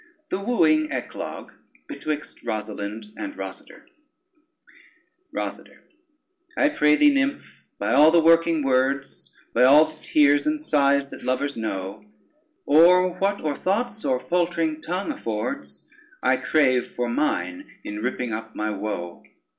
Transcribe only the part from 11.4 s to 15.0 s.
know, Or what or thoughts or faltering